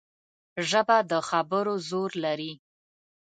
ژبه 0.69 0.97
د 1.11 1.13
خبرو 1.29 1.73
زور 1.89 2.11
لري 2.23 2.51